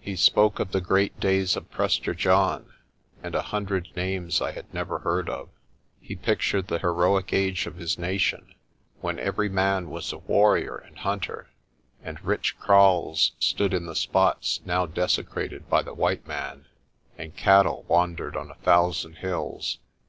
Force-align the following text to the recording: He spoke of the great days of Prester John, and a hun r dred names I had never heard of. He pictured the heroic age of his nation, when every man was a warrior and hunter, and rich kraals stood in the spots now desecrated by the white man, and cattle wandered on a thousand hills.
He 0.00 0.16
spoke 0.16 0.58
of 0.58 0.72
the 0.72 0.80
great 0.80 1.20
days 1.20 1.54
of 1.54 1.70
Prester 1.70 2.12
John, 2.12 2.72
and 3.22 3.36
a 3.36 3.40
hun 3.54 3.68
r 3.70 3.78
dred 3.78 3.94
names 3.94 4.40
I 4.42 4.50
had 4.50 4.74
never 4.74 4.98
heard 4.98 5.28
of. 5.30 5.48
He 6.00 6.16
pictured 6.16 6.66
the 6.66 6.80
heroic 6.80 7.32
age 7.32 7.66
of 7.68 7.76
his 7.76 7.96
nation, 7.96 8.56
when 9.00 9.20
every 9.20 9.48
man 9.48 9.88
was 9.88 10.12
a 10.12 10.18
warrior 10.18 10.74
and 10.76 10.98
hunter, 10.98 11.50
and 12.02 12.20
rich 12.24 12.58
kraals 12.58 13.30
stood 13.38 13.72
in 13.72 13.86
the 13.86 13.94
spots 13.94 14.58
now 14.64 14.86
desecrated 14.86 15.68
by 15.70 15.82
the 15.82 15.94
white 15.94 16.26
man, 16.26 16.66
and 17.16 17.36
cattle 17.36 17.84
wandered 17.86 18.36
on 18.36 18.50
a 18.50 18.56
thousand 18.64 19.18
hills. 19.18 19.78